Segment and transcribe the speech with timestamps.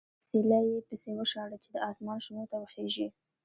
[0.27, 3.07] اوسیلی یې پسې وشاړه چې د اسمان شنو ته وخېژي.